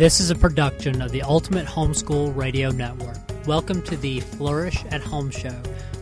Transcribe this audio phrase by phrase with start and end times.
[0.00, 3.18] This is a production of the Ultimate Homeschool Radio Network.
[3.46, 5.54] Welcome to the Flourish at Home Show.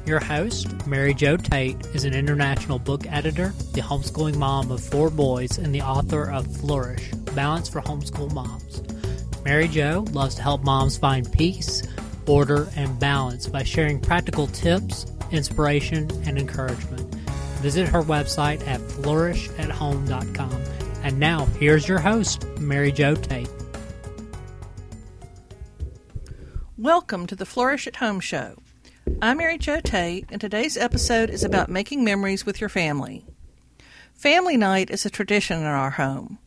[0.07, 5.11] Your host, Mary Jo Tate, is an international book editor, the homeschooling mom of four
[5.11, 8.85] boys, and the author of Flourish Balance for Homeschool Moms.
[9.45, 11.83] Mary Jo loves to help moms find peace,
[12.29, 17.13] order, and balance by sharing practical tips, inspiration, and encouragement.
[17.63, 20.63] Visit her website at flourishathome.com.
[21.03, 23.49] And now, here's your host, Mary Jo Tate.
[26.79, 28.57] Welcome to the Flourish at Home Show.
[29.21, 33.25] I'm Mary Jo Tate, and today's episode is about making memories with your family.
[34.15, 36.39] Family night is a tradition in our home.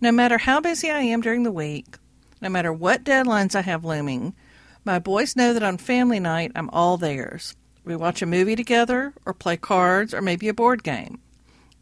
[0.00, 1.96] No matter how busy I am during the week,
[2.40, 4.36] no matter what deadlines I have looming,
[4.84, 7.56] my boys know that on family night I'm all theirs.
[7.84, 11.18] We watch a movie together, or play cards, or maybe a board game.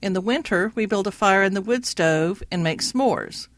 [0.00, 3.48] In the winter, we build a fire in the wood stove and make s'mores.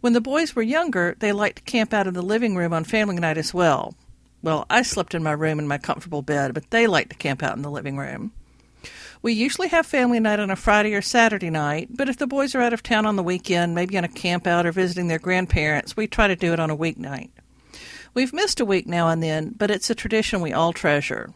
[0.00, 2.84] When the boys were younger, they liked to camp out in the living room on
[2.84, 3.94] family night as well.
[4.42, 7.42] Well, I slept in my room in my comfortable bed, but they liked to camp
[7.42, 8.32] out in the living room.
[9.22, 12.54] We usually have family night on a Friday or Saturday night, but if the boys
[12.54, 15.18] are out of town on the weekend, maybe on a camp out or visiting their
[15.18, 17.30] grandparents, we try to do it on a weeknight.
[18.14, 21.32] We've missed a week now and then, but it's a tradition we all treasure.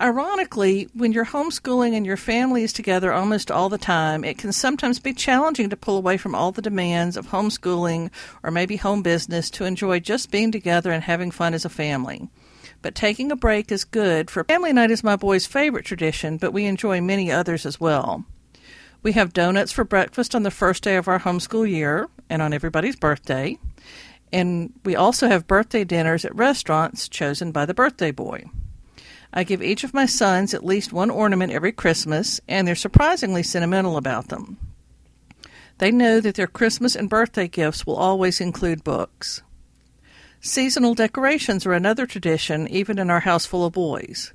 [0.00, 4.52] Ironically, when you're homeschooling and your family is together almost all the time, it can
[4.52, 8.10] sometimes be challenging to pull away from all the demands of homeschooling
[8.44, 12.28] or maybe home business to enjoy just being together and having fun as a family.
[12.80, 16.52] But taking a break is good, for family night is my boy's favorite tradition, but
[16.52, 18.24] we enjoy many others as well.
[19.02, 22.52] We have donuts for breakfast on the first day of our homeschool year and on
[22.52, 23.58] everybody's birthday.
[24.32, 28.44] And we also have birthday dinners at restaurants chosen by the birthday boy.
[29.32, 33.42] I give each of my sons at least one ornament every Christmas, and they're surprisingly
[33.42, 34.56] sentimental about them.
[35.78, 39.42] They know that their Christmas and birthday gifts will always include books.
[40.40, 44.32] Seasonal decorations are another tradition, even in our house full of boys.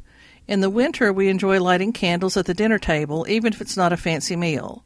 [0.48, 3.94] In the winter, we enjoy lighting candles at the dinner table, even if it's not
[3.94, 4.84] a fancy meal.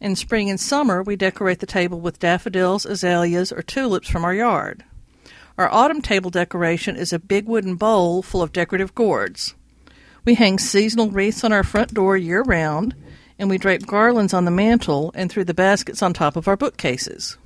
[0.00, 4.34] In spring and summer, we decorate the table with daffodils, azaleas, or tulips from our
[4.34, 4.84] yard.
[5.58, 9.54] Our autumn table decoration is a big wooden bowl full of decorative gourds.
[10.22, 12.94] We hang seasonal wreaths on our front door year round,
[13.38, 16.58] and we drape garlands on the mantel and through the baskets on top of our
[16.58, 17.38] bookcases.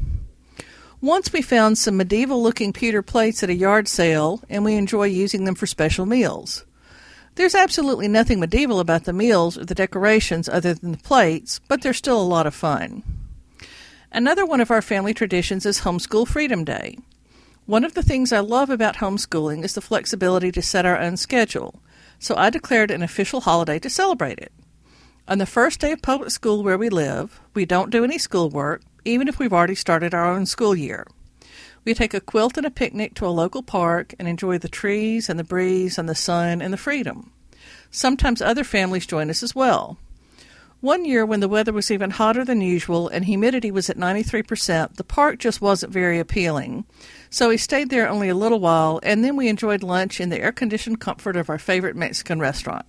[1.01, 5.05] Once we found some medieval looking pewter plates at a yard sale, and we enjoy
[5.05, 6.65] using them for special meals.
[7.37, 11.81] There's absolutely nothing medieval about the meals or the decorations other than the plates, but
[11.81, 13.05] they're still a lot of fun.
[14.11, 16.99] Another one of our family traditions is Homeschool Freedom Day.
[17.71, 21.17] One of the things I love about homeschooling is the flexibility to set our own
[21.17, 21.81] schedule,
[22.19, 24.51] so I declared an official holiday to celebrate it.
[25.29, 28.83] On the first day of public school where we live, we don't do any schoolwork,
[29.05, 31.07] even if we've already started our own school year.
[31.85, 35.29] We take a quilt and a picnic to a local park and enjoy the trees
[35.29, 37.31] and the breeze and the sun and the freedom.
[37.93, 39.97] Sometimes other families join us as well.
[40.81, 44.97] One year, when the weather was even hotter than usual and humidity was at 93%,
[44.97, 46.87] the park just wasn't very appealing.
[47.31, 50.41] So we stayed there only a little while, and then we enjoyed lunch in the
[50.41, 52.85] air conditioned comfort of our favorite Mexican restaurant.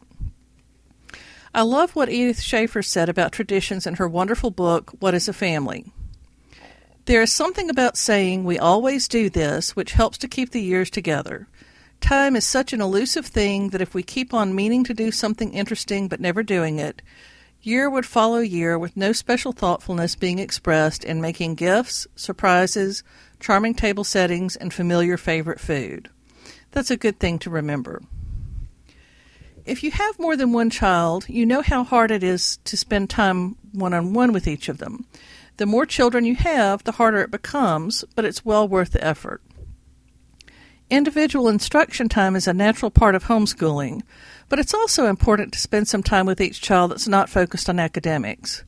[1.54, 5.34] I love what Edith Schaeffer said about traditions in her wonderful book, What is a
[5.34, 5.92] Family?
[7.06, 10.90] There is something about saying we always do this which helps to keep the years
[10.90, 11.48] together.
[12.00, 15.54] Time is such an elusive thing that if we keep on meaning to do something
[15.54, 17.04] interesting but never doing it,
[17.64, 23.04] Year would follow year with no special thoughtfulness being expressed in making gifts, surprises,
[23.42, 26.10] charming table settings, and familiar favorite food.
[26.72, 28.02] That's a good thing to remember.
[29.66, 33.10] If you have more than one child, you know how hard it is to spend
[33.10, 35.06] time one on one with each of them.
[35.58, 39.42] The more children you have, the harder it becomes, but it's well worth the effort.
[40.90, 44.02] Individual instruction time is a natural part of homeschooling,
[44.50, 47.80] but it's also important to spend some time with each child that's not focused on
[47.80, 48.64] academics.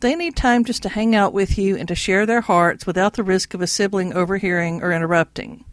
[0.00, 3.14] They need time just to hang out with you and to share their hearts without
[3.14, 5.64] the risk of a sibling overhearing or interrupting.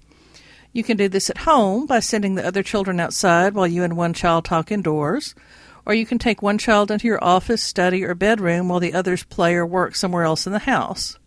[0.72, 3.98] You can do this at home by sending the other children outside while you and
[3.98, 5.36] one child talk indoors,
[5.86, 9.24] or you can take one child into your office, study, or bedroom while the others
[9.24, 11.20] play or work somewhere else in the house.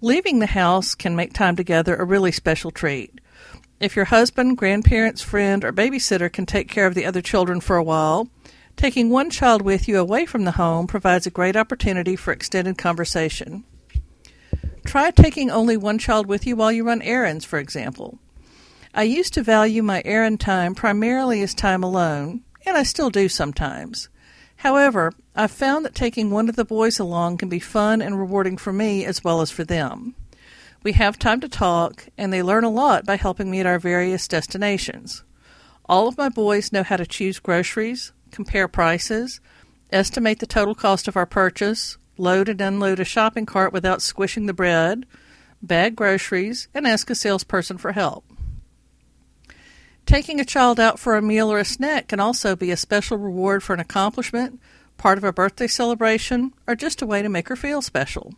[0.00, 3.20] Leaving the house can make time together a really special treat.
[3.78, 7.76] If your husband, grandparents, friend, or babysitter can take care of the other children for
[7.76, 8.28] a while,
[8.76, 12.78] taking one child with you away from the home provides a great opportunity for extended
[12.78, 13.64] conversation.
[14.84, 18.18] Try taking only one child with you while you run errands, for example.
[18.94, 23.28] I used to value my errand time primarily as time alone, and I still do
[23.28, 24.08] sometimes.
[24.56, 28.56] However, I've found that taking one of the boys along can be fun and rewarding
[28.56, 30.14] for me as well as for them.
[30.82, 33.78] We have time to talk, and they learn a lot by helping me at our
[33.78, 35.24] various destinations.
[35.86, 39.40] All of my boys know how to choose groceries, compare prices,
[39.90, 44.46] estimate the total cost of our purchase, load and unload a shopping cart without squishing
[44.46, 45.06] the bread,
[45.62, 48.24] bag groceries, and ask a salesperson for help.
[50.04, 53.16] Taking a child out for a meal or a snack can also be a special
[53.16, 54.60] reward for an accomplishment,
[54.96, 58.34] part of a birthday celebration, or just a way to make her feel special.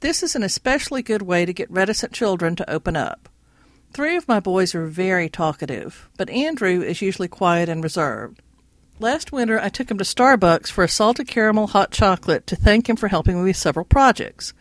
[0.00, 3.28] This is an especially good way to get reticent children to open up.
[3.92, 8.40] Three of my boys are very talkative, but Andrew is usually quiet and reserved.
[9.00, 12.86] Last winter, I took him to Starbucks for a salted caramel hot chocolate to thank
[12.86, 14.52] him for helping me with several projects.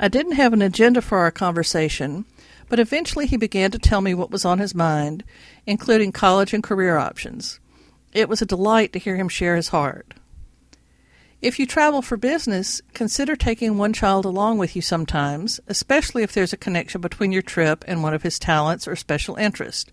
[0.00, 2.24] I didn't have an agenda for our conversation,
[2.70, 5.24] but eventually he began to tell me what was on his mind,
[5.66, 7.60] including college and career options.
[8.14, 10.14] It was a delight to hear him share his heart.
[11.42, 16.32] If you travel for business, consider taking one child along with you sometimes, especially if
[16.32, 19.92] there's a connection between your trip and one of his talents or special interest.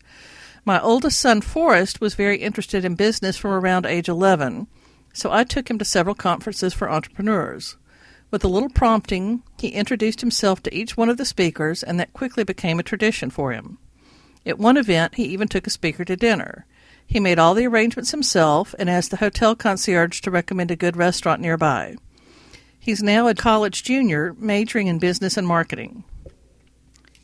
[0.65, 4.67] My oldest son, Forrest, was very interested in business from around age 11,
[5.13, 7.77] so I took him to several conferences for entrepreneurs.
[8.31, 12.13] With a little prompting, he introduced himself to each one of the speakers, and that
[12.13, 13.79] quickly became a tradition for him.
[14.45, 16.65] At one event, he even took a speaker to dinner.
[17.05, 20.95] He made all the arrangements himself and asked the hotel concierge to recommend a good
[20.95, 21.95] restaurant nearby.
[22.79, 26.03] He's now a college junior, majoring in business and marketing.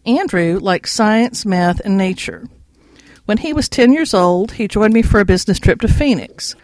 [0.05, 2.47] Andrew likes science, math, and nature.
[3.25, 6.55] When he was 10 years old, he joined me for a business trip to Phoenix,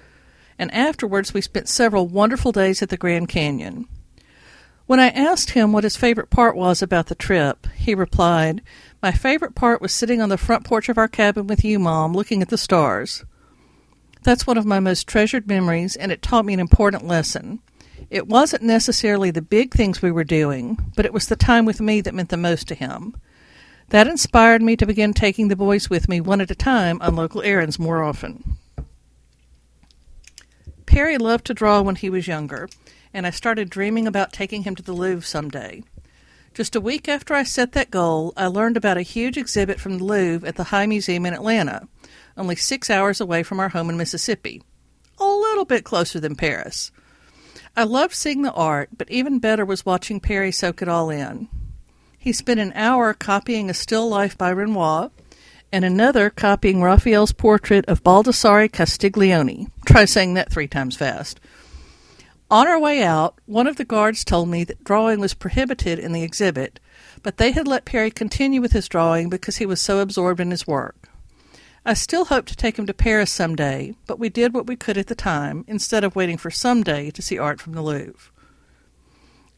[0.60, 3.88] and afterwards we spent several wonderful days at the Grand Canyon.
[4.86, 8.62] When I asked him what his favorite part was about the trip, he replied,
[9.02, 12.14] My favorite part was sitting on the front porch of our cabin with you, Mom,
[12.14, 13.24] looking at the stars.
[14.24, 17.60] That's one of my most treasured memories, and it taught me an important lesson.
[18.12, 21.82] It wasn't necessarily the big things we were doing, but it was the time with
[21.82, 23.16] me that meant the most to him.
[23.92, 27.18] That inspired me to begin taking the boys with me one at a time on
[27.18, 28.56] local errands more often.
[30.86, 32.70] Perry loved to draw when he was younger,
[33.14, 35.84] and I started dreaming about taking him to the Louvre someday.
[36.54, 39.98] Just a week after I set that goal, I learned about a huge exhibit from
[39.98, 41.90] the Louvre at the High Museum in Atlanta,
[42.38, 44.64] only six hours away from our home in Mississippi.
[45.20, 46.92] A little bit closer than Paris.
[47.76, 51.50] I loved seeing the art, but even better was watching Perry soak it all in.
[52.22, 55.10] He spent an hour copying a still life by Renoir
[55.72, 59.70] and another copying Raphael's portrait of Baldassare Castiglione.
[59.88, 61.40] Try saying that three times fast.
[62.52, 66.12] On our way out, one of the guards told me that drawing was prohibited in
[66.12, 66.80] the exhibit,
[67.24, 70.52] but they had let Perry continue with his drawing because he was so absorbed in
[70.52, 71.10] his work.
[71.84, 74.76] I still hoped to take him to Paris some day, but we did what we
[74.76, 77.82] could at the time instead of waiting for some day to see art from the
[77.82, 78.32] Louvre.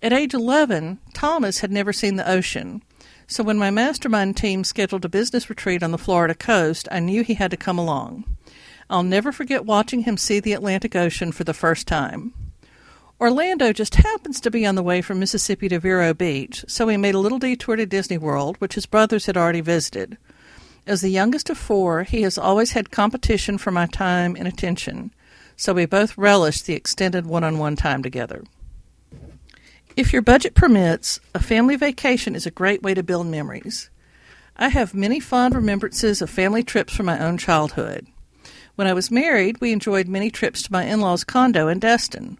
[0.03, 2.83] At age 11, Thomas had never seen the ocean,
[3.25, 7.23] so when my mastermind team scheduled a business retreat on the Florida coast, I knew
[7.23, 8.25] he had to come along.
[8.89, 12.33] I'll never forget watching him see the Atlantic Ocean for the first time.
[13.17, 16.97] Orlando just happens to be on the way from Mississippi to Vero Beach, so we
[16.97, 20.17] made a little detour to Disney World, which his brothers had already visited.
[20.85, 25.13] As the youngest of four, he has always had competition for my time and attention,
[25.55, 28.43] so we both relished the extended one on one time together.
[29.95, 33.91] If your budget permits, a family vacation is a great way to build memories.
[34.57, 38.07] I have many fond remembrances of family trips from my own childhood.
[38.73, 42.39] When I was married, we enjoyed many trips to my in law's condo in Destin.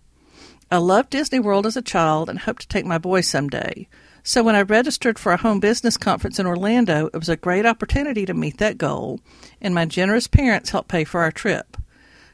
[0.72, 3.88] I loved Disney World as a child and hope to take my boys someday.
[4.24, 7.67] So when I registered for a home business conference in Orlando, it was a great
[7.67, 9.19] opportunity to meet that goal,
[9.62, 11.77] and my generous parents helped pay for our trip.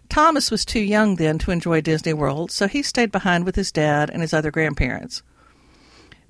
[0.09, 3.71] Thomas was too young then to enjoy Disney World, so he stayed behind with his
[3.71, 5.21] dad and his other grandparents.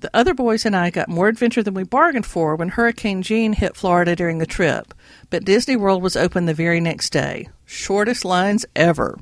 [0.00, 3.54] The other boys and I got more adventure than we bargained for when Hurricane Jeanne
[3.54, 4.94] hit Florida during the trip,
[5.28, 7.48] but Disney World was open the very next day.
[7.66, 9.18] Shortest lines ever.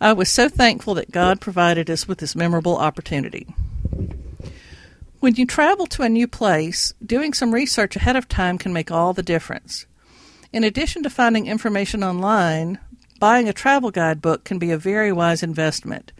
[0.00, 3.54] I was so thankful that God provided us with this memorable opportunity.
[5.20, 8.90] When you travel to a new place, doing some research ahead of time can make
[8.90, 9.86] all the difference.
[10.52, 12.78] In addition to finding information online,
[13.22, 16.10] Buying a travel guidebook can be a very wise investment.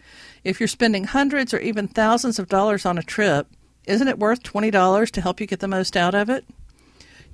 [0.45, 3.47] If you're spending hundreds or even thousands of dollars on a trip,
[3.85, 6.45] isn't it worth $20 to help you get the most out of it?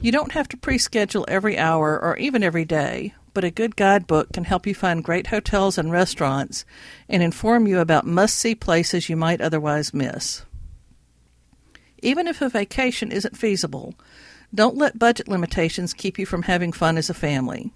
[0.01, 3.75] You don't have to pre schedule every hour or even every day, but a good
[3.75, 6.65] guidebook can help you find great hotels and restaurants
[7.07, 10.45] and inform you about must see places you might otherwise miss.
[12.01, 13.93] Even if a vacation isn't feasible,
[14.51, 17.71] don't let budget limitations keep you from having fun as a family.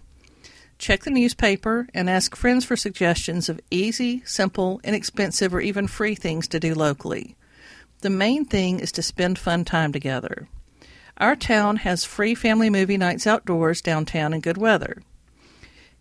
[0.78, 6.16] Check the newspaper and ask friends for suggestions of easy, simple, inexpensive, or even free
[6.16, 7.36] things to do locally.
[8.02, 10.50] The main thing is to spend fun time together.
[11.18, 15.02] Our town has free family movie nights outdoors downtown in good weather.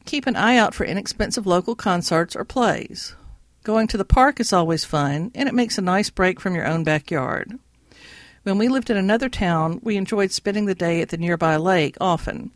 [0.05, 3.15] Keep an eye out for inexpensive local concerts or plays.
[3.63, 6.67] Going to the park is always fun, and it makes a nice break from your
[6.67, 7.59] own backyard.
[8.43, 11.97] When we lived in another town, we enjoyed spending the day at the nearby lake
[12.01, 12.51] often.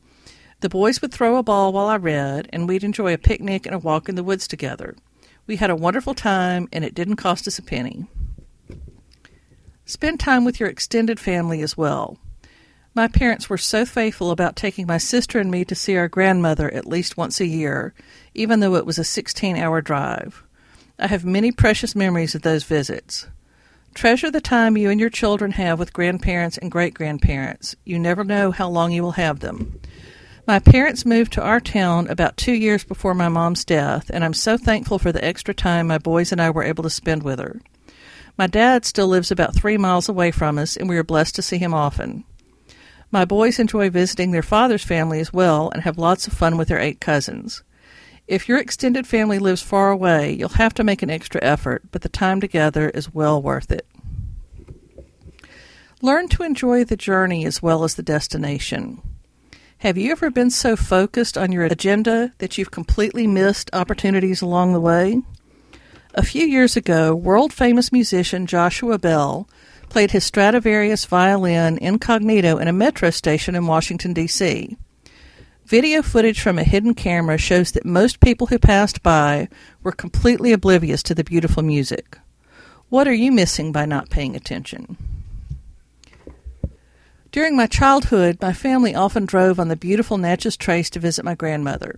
[0.67, 3.75] The boys would throw a ball while I read, and we'd enjoy a picnic and
[3.77, 4.97] a walk in the woods together.
[5.47, 8.07] We had a wonderful time, and it didn't cost us a penny.
[9.85, 12.19] Spend time with your extended family as well.
[12.97, 16.69] My parents were so faithful about taking my sister and me to see our grandmother
[16.75, 17.95] at least once a year,
[18.35, 20.43] even though it was a 16 hour drive.
[20.99, 23.29] I have many precious memories of those visits.
[23.95, 27.77] Treasure the time you and your children have with grandparents and great grandparents.
[27.85, 29.81] You never know how long you will have them.
[30.47, 34.33] My parents moved to our town about two years before my mom's death, and I'm
[34.33, 37.41] so thankful for the extra time my boys and I were able to spend with
[37.41, 37.61] her.
[38.39, 41.43] My dad still lives about three miles away from us, and we are blessed to
[41.43, 42.23] see him often.
[43.11, 46.69] My boys enjoy visiting their father's family as well and have lots of fun with
[46.69, 47.65] their eight cousins.
[48.29, 52.03] If your extended family lives far away, you'll have to make an extra effort, but
[52.03, 53.85] the time together is well worth it.
[56.03, 59.03] Learn to enjoy the journey as well as the destination.
[59.87, 64.73] Have you ever been so focused on your agenda that you've completely missed opportunities along
[64.73, 65.23] the way?
[66.13, 69.49] A few years ago, world famous musician Joshua Bell
[69.89, 74.77] played his Stradivarius violin incognito in a metro station in Washington, D.C.
[75.67, 79.49] Video footage from a hidden camera shows that most people who passed by
[79.85, 82.19] were completely oblivious to the beautiful music.
[82.89, 85.16] What are you missing by not paying attention?
[87.37, 91.35] During my childhood, my family often drove on the beautiful Natchez Trace to visit my
[91.35, 91.95] grandmother.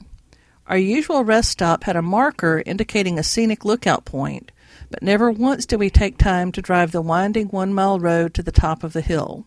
[0.66, 4.50] Our usual rest stop had a marker indicating a scenic lookout point,
[4.90, 8.42] but never once did we take time to drive the winding one mile road to
[8.42, 9.46] the top of the hill.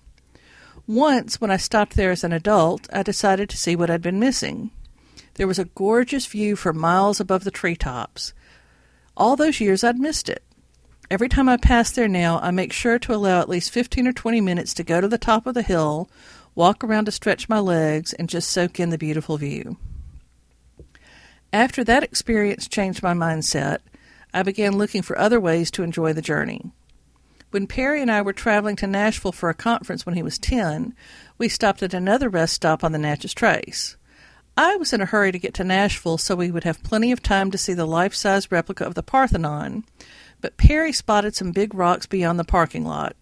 [0.88, 4.18] Once, when I stopped there as an adult, I decided to see what I'd been
[4.18, 4.72] missing.
[5.34, 8.34] There was a gorgeous view for miles above the treetops.
[9.18, 10.42] All those years I'd missed it.
[11.12, 14.14] Every time I pass there now, I make sure to allow at least 15 or
[14.14, 16.10] 20 minutes to go to the top of the hill,
[16.56, 19.76] walk around to stretch my legs, and just soak in the beautiful view.
[21.52, 23.80] After that experience changed my mindset,
[24.34, 26.72] I began looking for other ways to enjoy the journey.
[27.50, 30.96] When Perry and I were traveling to Nashville for a conference when he was 10,
[31.38, 33.98] we stopped at another rest stop on the Natchez Trace.
[34.56, 37.22] I was in a hurry to get to Nashville so we would have plenty of
[37.22, 39.84] time to see the life size replica of the Parthenon,
[40.42, 43.16] but Perry spotted some big rocks beyond the parking lot.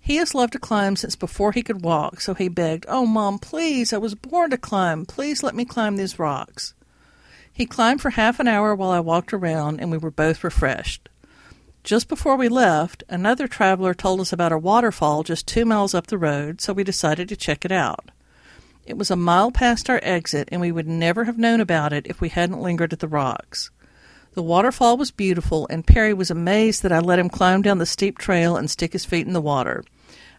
[0.00, 3.38] He has loved to climb since before he could walk, so he begged, Oh, Mom,
[3.38, 5.06] please, I was born to climb.
[5.06, 6.74] Please let me climb these rocks.
[7.52, 11.08] He climbed for half an hour while I walked around, and we were both refreshed.
[11.84, 16.06] Just before we left, another traveler told us about a waterfall just two miles up
[16.06, 18.10] the road, so we decided to check it out.
[18.86, 22.06] It was a mile past our exit, and we would never have known about it
[22.06, 23.70] if we hadn't lingered at the rocks.
[24.34, 27.86] The waterfall was beautiful, and Perry was amazed that I let him climb down the
[27.86, 29.84] steep trail and stick his feet in the water.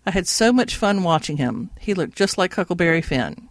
[0.05, 1.69] I had so much fun watching him.
[1.79, 3.49] He looked just like Huckleberry Finn.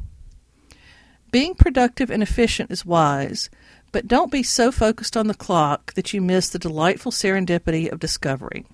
[1.30, 3.50] Being productive and efficient is wise,
[3.92, 8.00] but don't be so focused on the clock that you miss the delightful serendipity of
[8.00, 8.66] discovery.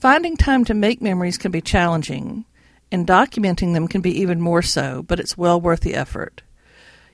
[0.00, 2.44] Finding time to make memories can be challenging,
[2.92, 6.42] and documenting them can be even more so, but it's well worth the effort.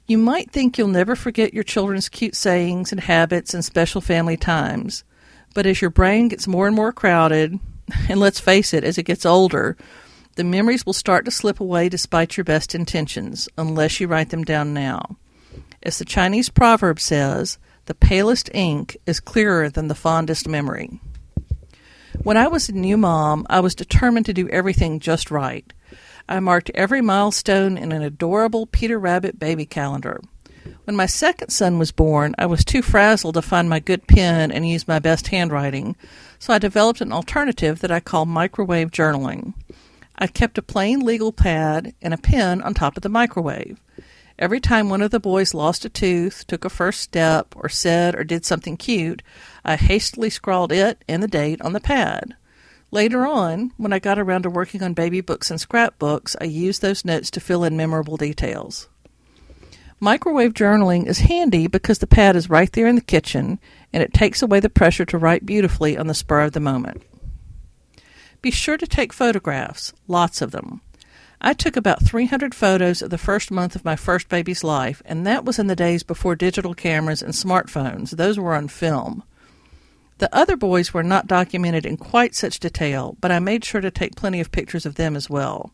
[0.06, 4.36] You might think you'll never forget your children's cute sayings and habits and special family
[4.36, 5.02] times,
[5.54, 7.58] but as your brain gets more and more crowded,
[8.08, 9.78] and let's face it, as it gets older,
[10.36, 14.44] the memories will start to slip away despite your best intentions, unless you write them
[14.44, 15.16] down now.
[15.82, 17.56] As the Chinese proverb says,
[17.86, 21.00] the palest ink is clearer than the fondest memory.
[22.22, 25.72] When I was a new mom, I was determined to do everything just right.
[26.28, 30.20] I marked every milestone in an adorable Peter Rabbit baby calendar.
[30.84, 34.50] When my second son was born, I was too frazzled to find my good pen
[34.50, 35.96] and use my best handwriting,
[36.38, 39.52] so I developed an alternative that I call microwave journaling.
[40.16, 43.78] I kept a plain legal pad and a pen on top of the microwave.
[44.38, 48.14] Every time one of the boys lost a tooth, took a first step, or said
[48.14, 49.22] or did something cute,
[49.64, 52.34] I hastily scrawled it and the date on the pad.
[52.94, 56.80] Later on, when I got around to working on baby books and scrapbooks, I used
[56.80, 58.88] those notes to fill in memorable details.
[59.98, 63.58] Microwave journaling is handy because the pad is right there in the kitchen
[63.92, 67.02] and it takes away the pressure to write beautifully on the spur of the moment.
[68.40, 70.80] Be sure to take photographs, lots of them.
[71.40, 75.26] I took about 300 photos of the first month of my first baby's life, and
[75.26, 78.10] that was in the days before digital cameras and smartphones.
[78.10, 79.24] Those were on film.
[80.18, 83.90] The other boys were not documented in quite such detail, but I made sure to
[83.90, 85.72] take plenty of pictures of them as well.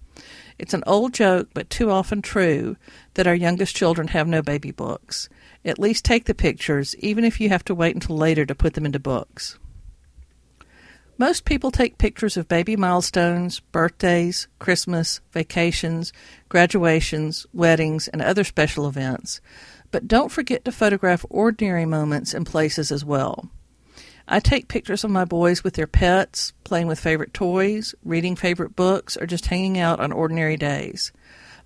[0.59, 2.76] It's an old joke, but too often true,
[3.14, 5.28] that our youngest children have no baby books.
[5.64, 8.75] At least take the pictures, even if you have to wait until later to put
[8.75, 9.59] them into books.
[11.18, 16.14] Most people take pictures of baby milestones, birthdays, Christmas, vacations,
[16.49, 19.42] graduations, weddings, and other special events,
[19.90, 23.50] but don't forget to photograph ordinary moments and places as well.
[24.33, 28.77] I take pictures of my boys with their pets, playing with favorite toys, reading favorite
[28.77, 31.11] books, or just hanging out on ordinary days.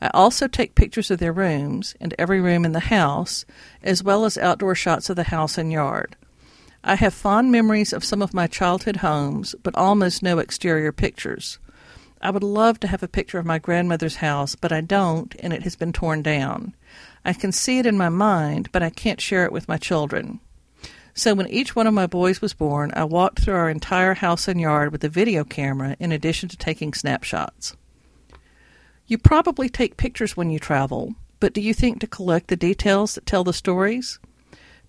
[0.01, 3.45] I also take pictures of their rooms and every room in the house,
[3.83, 6.17] as well as outdoor shots of the house and yard.
[6.83, 11.59] I have fond memories of some of my childhood homes, but almost no exterior pictures.
[12.23, 15.53] I would love to have a picture of my grandmother's house, but I don't, and
[15.53, 16.75] it has been torn down.
[17.27, 20.41] I can see it in my mind, but I can't share it with my children.
[21.15, 24.49] So when each one of my boys was born, I walked through our entire house
[24.49, 27.77] and yard with a video camera in addition to taking snapshots.
[29.07, 33.15] You probably take pictures when you travel, but do you think to collect the details
[33.15, 34.19] that tell the stories?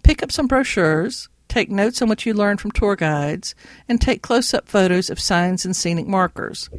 [0.02, 3.54] Pick up some brochures, take notes on what you learn from tour guides,
[3.88, 6.70] and take close up photos of signs and scenic markers.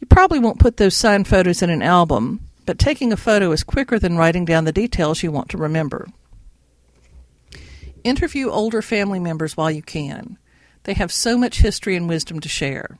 [0.00, 3.64] You probably won't put those signed photos in an album, but taking a photo is
[3.64, 6.08] quicker than writing down the details you want to remember.
[8.08, 10.38] Interview older family members while you can.
[10.84, 12.98] They have so much history and wisdom to share.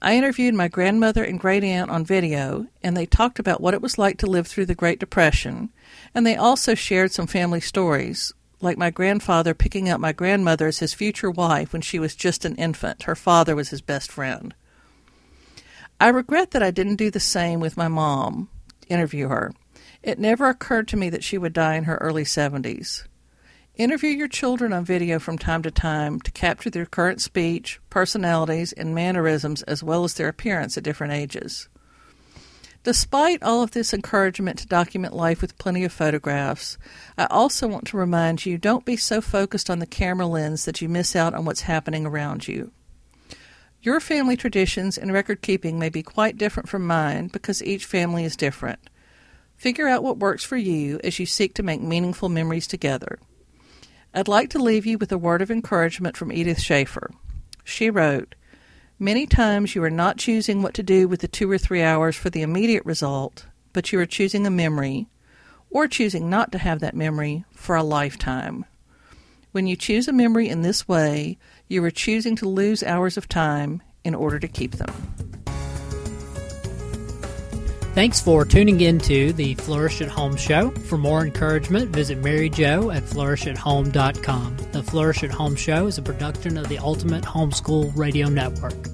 [0.00, 3.82] I interviewed my grandmother and great aunt on video, and they talked about what it
[3.82, 5.70] was like to live through the Great Depression,
[6.14, 10.78] and they also shared some family stories, like my grandfather picking up my grandmother as
[10.78, 13.02] his future wife when she was just an infant.
[13.02, 14.54] Her father was his best friend.
[15.98, 18.48] I regret that I didn't do the same with my mom,
[18.86, 19.52] interview her.
[20.04, 23.08] It never occurred to me that she would die in her early 70s.
[23.76, 28.72] Interview your children on video from time to time to capture their current speech, personalities,
[28.72, 31.68] and mannerisms as well as their appearance at different ages.
[32.84, 36.78] Despite all of this encouragement to document life with plenty of photographs,
[37.18, 40.80] I also want to remind you don't be so focused on the camera lens that
[40.80, 42.70] you miss out on what's happening around you.
[43.82, 48.24] Your family traditions and record keeping may be quite different from mine because each family
[48.24, 48.78] is different.
[49.56, 53.18] Figure out what works for you as you seek to make meaningful memories together.
[54.16, 57.10] I'd like to leave you with a word of encouragement from Edith Schaeffer.
[57.64, 58.36] She wrote,
[58.96, 62.14] Many times you are not choosing what to do with the two or three hours
[62.14, 65.08] for the immediate result, but you are choosing a memory,
[65.68, 68.64] or choosing not to have that memory for a lifetime.
[69.50, 73.28] When you choose a memory in this way, you are choosing to lose hours of
[73.28, 75.33] time in order to keep them.
[77.94, 80.70] Thanks for tuning in to the Flourish at Home show.
[80.70, 84.56] For more encouragement, visit Mary Jo at flourishathome.com.
[84.72, 88.93] The Flourish at Home show is a production of the Ultimate Homeschool Radio Network.